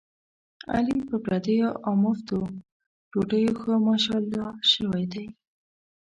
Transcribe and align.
علي 0.73 0.97
په 1.09 1.15
پردیو 1.25 1.69
اومفتو 1.87 2.39
ډوډیو 3.11 3.53
ښه 3.61 3.73
ماشاءالله 3.87 4.47
شوی 4.71 5.05
دی. 5.13 5.25